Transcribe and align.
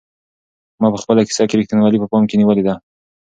ما 0.81 0.87
په 0.93 0.99
خپله 1.03 1.21
کيسه 1.27 1.43
کې 1.49 1.57
رښتینولي 1.59 1.97
په 2.01 2.07
پام 2.11 2.23
کې 2.29 2.39
نیولې 2.41 2.63
ده. 2.67 2.75